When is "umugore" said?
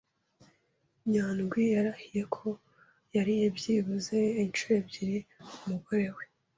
5.65-6.07